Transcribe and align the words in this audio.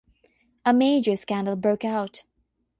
A 0.65 0.73
major 0.73 1.15
scandal 1.15 1.55
broke 1.55 1.85
out. 1.85 2.23